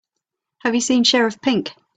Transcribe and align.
Have 0.63 0.73
you 0.73 0.81
seen 0.81 1.03
Sheriff 1.03 1.39
Pink? 1.41 1.75